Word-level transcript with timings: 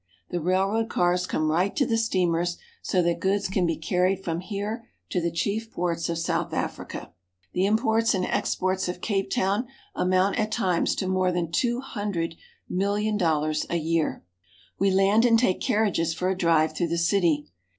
The 0.31 0.41
railroad 0.41 0.89
cars 0.89 1.27
come 1.27 1.51
right 1.51 1.75
to 1.75 1.85
the 1.85 1.95
steamers, 1.95 2.57
so 2.81 3.03
that 3.03 3.19
goods 3.19 3.47
can 3.47 3.67
be 3.67 3.77
carried 3.77 4.23
from 4.23 4.39
here 4.39 4.89
to 5.11 5.21
the 5.21 5.29
chief 5.29 5.71
ports 5.71 6.09
of 6.09 6.17
South 6.17 6.55
Africa. 6.55 7.13
The 7.53 7.67
imports 7.67 8.15
and 8.15 8.25
exports 8.25 8.87
of 8.87 8.99
Cape 8.99 9.29
Town 9.29 9.67
amount 9.93 10.39
at 10.39 10.51
times 10.51 10.95
to 10.95 11.07
more 11.07 11.31
than 11.31 11.51
two 11.51 11.81
hundred 11.81 12.33
million 12.67 13.15
dollars 13.15 13.67
a 13.69 13.77
year. 13.77 14.23
We 14.79 14.89
land 14.89 15.23
and 15.23 15.37
take 15.37 15.61
carriages 15.61 16.15
for 16.15 16.29
a 16.31 16.35
drive 16.35 16.75
through 16.75 16.87
the 16.87 16.97
city. 16.97 17.51